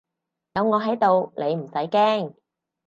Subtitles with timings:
[0.53, 2.33] 有我喺度你唔使驚